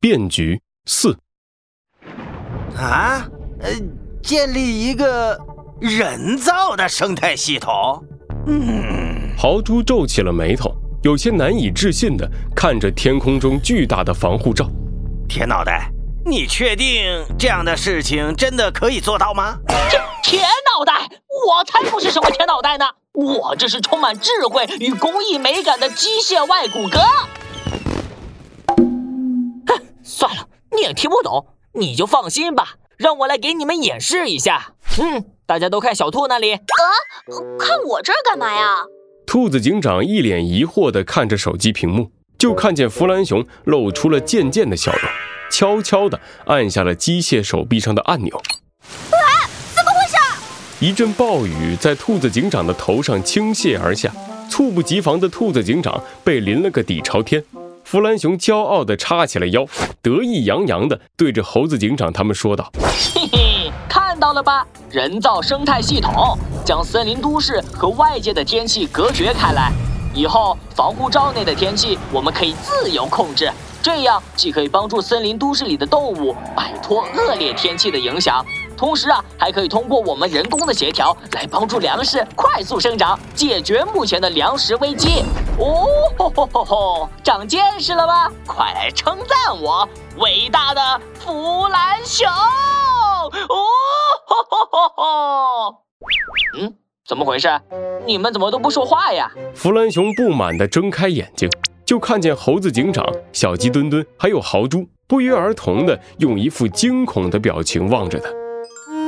[0.00, 1.16] 变局四。
[2.76, 3.26] 啊，
[3.60, 3.70] 呃，
[4.22, 5.38] 建立一个
[5.80, 8.04] 人造的生态系统。
[8.46, 10.72] 嗯，豪猪皱起了眉头，
[11.02, 14.70] 有些难以置信的看着天空中巨大的防护罩。
[15.28, 15.90] 铁脑袋，
[16.24, 19.58] 你确定这样的事情真的可以做到吗？
[19.90, 21.08] 这铁脑袋，
[21.46, 22.86] 我才不是什么铁脑袋呢！
[23.14, 27.04] 我这是充满智慧与工艺美感的机械外骨骼。
[30.18, 34.74] 哼，算了，你也听不懂，你就放心吧，让我来给你们演示一下。
[35.00, 36.54] 嗯，大家都看小兔那里。
[36.54, 36.62] 啊，
[37.58, 38.84] 看我这儿干嘛呀？
[39.26, 42.10] 兔子警长一脸疑惑地看着手机屏幕。
[42.38, 45.02] 就看见弗兰熊露出了贱贱的笑容，
[45.50, 48.36] 悄悄地按下了机械手臂上的按钮。
[48.36, 49.26] 啊！
[49.74, 50.16] 怎么回事？
[50.78, 54.12] 一阵暴雨在兔子警长的头上倾泻而下，
[54.48, 57.44] 猝不及防的兔子警长被淋了个底朝天。
[57.90, 59.64] 弗兰熊骄傲地叉起了腰，
[60.02, 62.70] 得意洋洋地对着猴子警长他们说道
[63.14, 64.66] ：“嘿嘿，看到了吧？
[64.90, 69.72] 人造生态系统将森林都市和外界的天气隔绝开来。”
[70.12, 78.44] 以后防护罩内的天气，我们可以自由控制，这样既可以帮助森林都市里的动物摆脱恶劣天气的影响，
[78.76, 85.24] 同时啊，还可以通过我们人工的协调来帮助粮食快速生长，解决目前的粮食危机。
[85.60, 88.30] 哦吼吼吼吼，长见识了吧？
[88.46, 92.28] 快来称赞我，伟大的弗兰熊！
[92.28, 93.66] 哦
[94.26, 95.84] 吼吼吼吼，
[96.58, 96.74] 嗯。
[97.08, 97.48] 怎么回事？
[98.04, 99.30] 你们怎么都不说话呀？
[99.54, 101.50] 弗兰熊不满地睁开眼睛，
[101.84, 108.28] 就看见猴子警长、小鸡墩墩还有豪猪不约而同地用一副惊恐的表情望着他。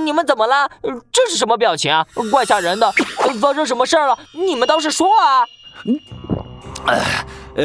[0.04, 0.68] 你们怎么了？
[1.12, 2.04] 这是什么表情啊？
[2.32, 2.90] 怪吓人的！
[3.40, 4.18] 发生什么事了？
[4.32, 5.46] 你们倒是说啊！
[6.86, 6.98] 呃
[7.56, 7.64] 呃，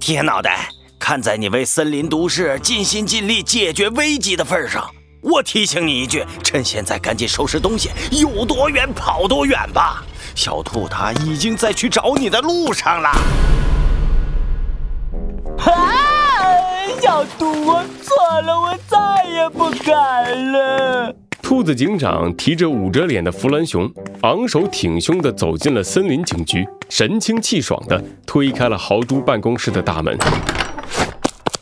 [0.00, 0.68] 铁脑袋，
[0.98, 4.88] 看在你为森林都市尽心尽力解决危机的份上。
[5.22, 10.02] 我提醒你一句，趁现在赶紧收拾东西，有多远跑多远吧。
[10.34, 13.08] 小兔它已经在去找你的路上了。
[15.58, 15.72] 啊，
[17.00, 21.14] 小兔，我错了，我再也不敢了。
[21.54, 23.88] 兔子警长提着捂着脸的弗兰熊，
[24.22, 30.18] 昂首挺胸地走进了森林警局，神清气爽地推开了豪猪办公室的大门。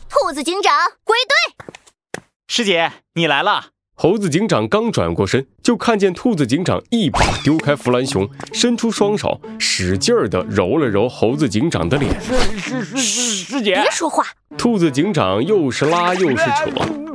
[0.09, 0.73] 兔子警长
[1.03, 2.23] 归队。
[2.47, 3.65] 师姐，你来了。
[3.95, 12.11] 猴子警长刚转过身，就看见兔子警长一把丢开弗兰熊，伸出双手，使劲儿地揉了揉猴子警长的脸。
[12.19, 14.23] 师师师师姐，别说话。
[14.57, 16.71] 兔子警长又是拉又是扯，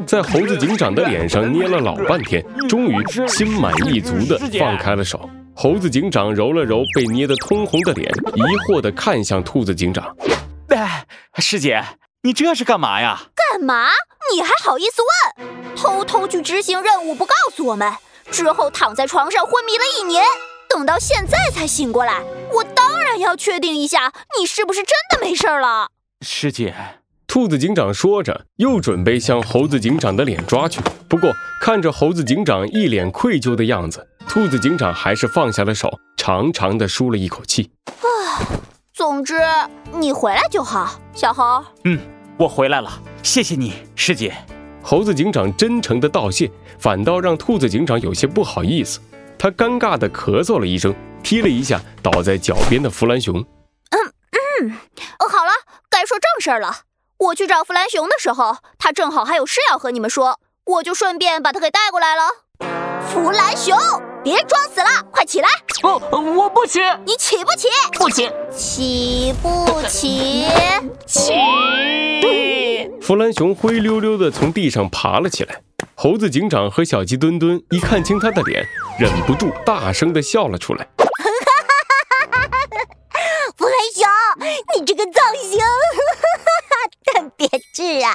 [0.07, 2.95] 在猴子警长的脸上捏了老半天，终于
[3.27, 5.29] 心满意足地放开了手。
[5.55, 10.17] 猴子警长揉了揉被捏得通红的脸，疑惑地看向兔子警长
[10.71, 11.05] ：“哎，
[11.39, 11.83] 师姐，
[12.29, 13.23] 你这是干嘛呀？
[13.35, 13.89] 干嘛？”
[14.35, 15.01] 你还好意思
[15.39, 15.75] 问？
[15.75, 17.91] 偷偷去执行任务不告诉我们，
[18.31, 20.23] 之后躺在床上昏迷了一年，
[20.69, 22.23] 等到现在才醒过来。
[22.53, 25.89] 我当然要确定一下，你是不是真的没事了。
[26.21, 26.75] 师姐，
[27.27, 30.83] 兔子警长说着，又准备向猴子警长的脸抓去。
[31.09, 37.71] 不过看着猴子警长一脸愧疚的样子，兔子警长还是放下了手，长长的舒了一口气。
[37.87, 38.45] 啊，
[38.93, 39.41] 总之
[39.95, 41.65] 你回来就好，小猴。
[41.85, 41.99] 嗯，
[42.39, 42.91] 我回来了。
[43.23, 44.35] 谢谢你，师姐。
[44.83, 49.01] 猴子警长真诚的道谢，反倒让兔子警长有些不好意思。
[49.39, 53.39] 他尴尬的咳嗽了一声，踢了一下倒在脚边的弗兰熊。
[53.91, 54.13] 嗯
[54.63, 54.71] 嗯，
[55.19, 55.51] 好了，
[55.91, 56.79] 该说正事儿了。
[57.19, 62.23] 我去找弗兰熊的时候，他正好还有事要和你们说，我就顺便把他给带过来了。
[63.09, 63.77] 弗兰熊，
[64.23, 65.49] 别装死了，快起来！
[65.83, 65.89] 不，
[66.37, 66.81] 我不起。
[67.05, 67.69] 你起不起？
[67.93, 68.31] 不起。
[68.57, 70.47] 起不起？
[71.05, 71.33] 起。
[73.09, 75.63] 弗兰熊灰溜溜地从地上爬了起来，
[75.95, 78.63] 猴子警长和小鸡墩墩一看清他的脸，
[79.01, 80.87] 忍不住大声地笑了出来。
[83.57, 84.07] 弗兰熊，
[84.79, 85.59] 你这个造型
[87.07, 88.15] 特别智啊！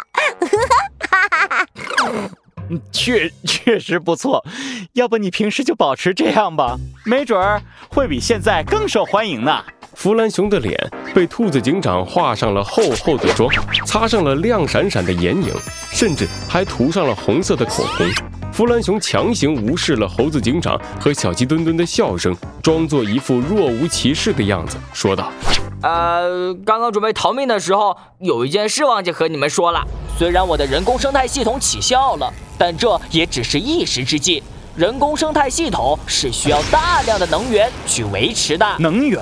[2.92, 4.46] 确确实不错，
[4.94, 7.60] 要不你平时就保持这样吧，没准儿
[7.90, 9.66] 会比现在更受欢迎呢。
[9.96, 10.76] 弗兰熊的脸
[11.14, 13.50] 被兔子警长画上了厚厚的妆，
[13.86, 15.54] 擦上了亮闪闪的眼影，
[15.92, 18.06] 甚至还涂上了红色的口红。
[18.52, 25.32] 弗兰熊强行无视了猴子警长和小鸡墩墩的笑声，装作一副若无其事的样子，说道
[25.82, 29.82] ：“呃，刚刚准备逃命的时候，有一件事忘记和你们说了。
[30.18, 34.44] 虽然我的人工生态系统起效了，但这也只是一时之计。
[34.76, 38.66] 人工生态系统是需要大量的能源去维持的。
[38.80, 39.20] 能源。”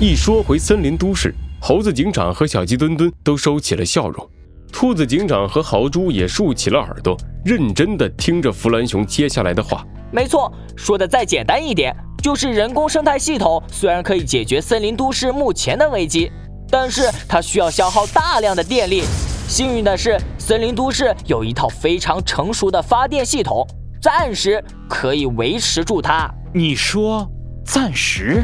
[0.00, 4.28] 一说回森林都市，猴子警长和小鸡墩墩都收起了笑容。
[4.72, 9.86] 兔子警长和豪猪也竖起了耳朵，认真地听着弗兰熊接下来的话。
[10.10, 16.28] 没错，说的再简单一点，就是人工生态系统虽然可以解决森林都市目前的危机，
[16.68, 19.04] 但是它需要消耗大量的电力。
[19.46, 23.64] 幸运的是，森林都市有一套非常成熟的发电系统，
[24.02, 26.28] 暂时可以维持住它。
[26.52, 27.30] 你说
[27.64, 28.42] 暂时？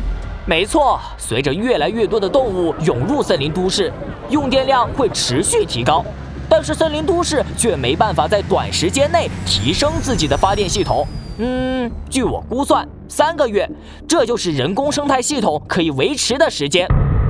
[0.50, 3.93] 没错，随着越来越多的动物涌入森林都市，
[4.31, 6.05] 用电量会持续提高，
[6.49, 11.06] 但是森林都市却没办法在短时间内提升自己的发电系统。
[11.38, 13.70] 嗯，据我估算，三个月，
[14.08, 16.85] 这就是人工生态系统可以维持的时间。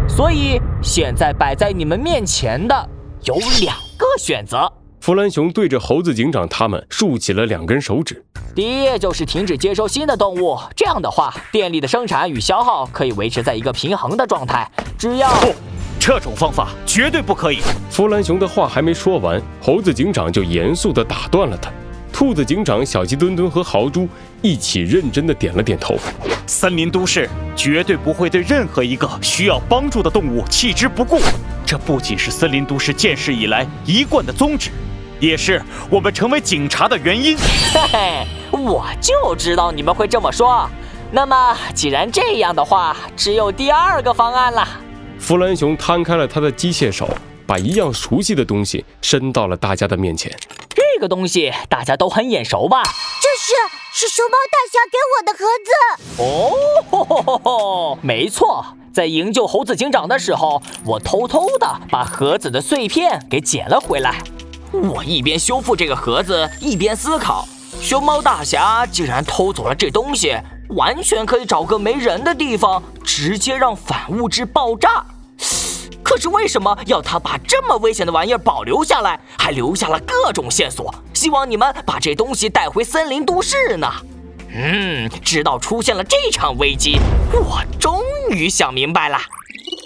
[0.08, 2.88] 所以现在摆在你们面前的
[3.25, 4.72] 有两个选择。
[5.00, 8.23] 弗兰熊对着猴子警长他们竖起了两根手指。
[8.55, 14.70] 第一就是停止接收新的动物，这样的话，电力的生产与消耗可以维持在一个平衡的状态。
[14.99, 15.55] 只要不，
[15.99, 17.61] 这种方法绝对不可以。
[17.88, 21.70] 弗兰熊的话还没说完，猴子警长就严肃地打断了他。
[22.12, 24.06] 兔子警长、小鸡墩墩和豪猪
[24.43, 25.96] 一起认真地点了点头。
[26.46, 27.26] 森林都市
[27.56, 31.19] 绝对不会对任何一个需要帮助的动物弃之不顾，
[31.64, 34.70] 这不仅是森林都市建市以来一贯的宗旨。
[35.20, 37.37] 也是我们成为警察的原因。
[37.72, 40.69] 嘿嘿，我就知道你们会这么说。
[41.12, 44.67] 那么，既然这样的话，只有第二个方案了。
[45.19, 47.08] 弗兰熊摊开了他的机械手，
[47.46, 50.34] 把一样熟悉的东西伸到了大家的面前。
[50.70, 52.82] 这个东西大家都很眼熟吧？
[53.20, 55.70] 这是是熊猫大侠给我的盒子。
[56.22, 56.25] 哦
[56.90, 58.64] 吼吼吼，没错，
[58.94, 64.22] 在营救猴子警长的时候，我偷偷的把盒子的碎片给捡了回来。
[64.72, 67.46] 我一边修复这个盒子，一边思考：
[67.81, 70.37] 熊猫大侠竟然偷走了这东西，
[70.69, 75.05] 完全可以找个没人的地方，直接让反物质爆炸。
[76.05, 83.90] 可是为什么要他把这么危险的玩意儿保留下来，还留下了各种线索，希望你们把这东西带回森林都市呢？
[84.52, 86.99] 嗯，直到出现了这场危机，
[87.32, 88.00] 我终
[88.31, 89.19] 于想明白了。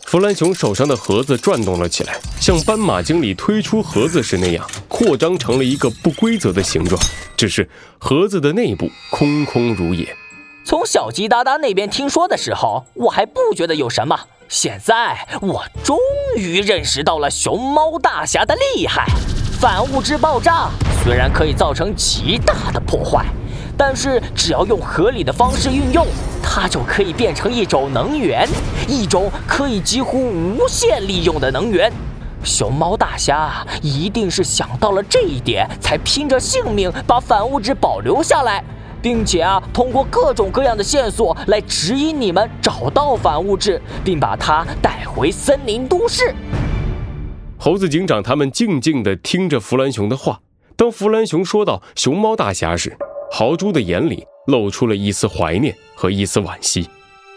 [0.06, 7.00] 弗兰熊手上的盒子转动了起来，像斑马经理推出盒子时那样，扩张成了一个不规则的形状。
[7.36, 7.68] 只是
[7.98, 10.14] 盒子的内部空空如也。
[10.64, 14.18] 从小鸡哒哒那边听说的时候，我还不觉得有什么。
[14.48, 15.98] 现在我终
[16.36, 19.06] 于认识到了熊猫大侠的厉害。
[19.58, 20.68] 反物质爆炸
[21.02, 23.24] 虽然可以造成极大的破坏。
[23.76, 26.06] 但是只要用合理的方式运用，
[26.46, 28.46] 它就可以变成一种能源，
[28.86, 31.90] 一种可以几乎无限利用的能源。
[32.44, 38.62] 熊猫大侠一定是想到了这一点，才拼着性命把反物质保留下来，
[39.00, 46.34] 并且啊，通过各种各样的线索来指引你们找到反物质，并把它带回森林都市。
[47.58, 50.40] 猴子警长他们静静地听着弗兰熊的话。
[50.76, 52.96] 当弗兰熊说到熊猫大侠时，
[53.32, 56.88] 豪猪的眼里露出了一丝怀念和一丝惋惜，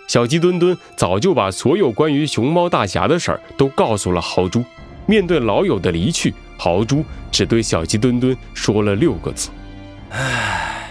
[0.07, 4.63] 小鸡墩墩早就把所有关于熊猫大侠的事儿都告诉了豪猪。
[5.05, 9.49] 面对老友的离去，豪猪只对小鸡墩墩说了六个字
[10.11, 10.89] ：“唉，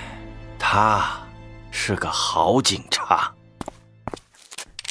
[0.59, 1.07] 他
[1.71, 3.33] 是个好警察。”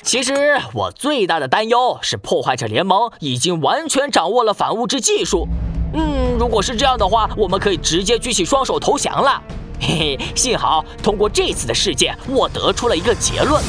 [0.03, 5.47] 其实我最大的担忧是，破坏者联盟已经完全掌握了反物质技术。
[5.95, 9.41] 嗯，如果是这样的话，我们可以直接举起双手投降了。
[9.79, 13.61] 嘿嘿，幸好通过这次的事件，我得出了一个结论，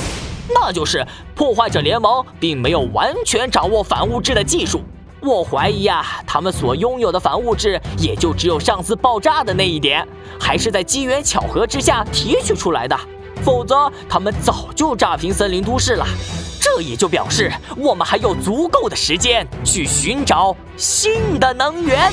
[0.49, 4.83] 那就是破坏者联盟并没有完全掌握反物质的技术。
[5.23, 10.07] 我怀疑啊，他们所拥有的反物质也就只有上次爆炸的那一点，
[10.39, 12.97] 还是在机缘巧合之下提取出来的。
[13.43, 16.07] 否则，他们早就炸平森林都市了。
[16.61, 22.13] 这也就表示，我们还有足够的时间去寻找新的能源。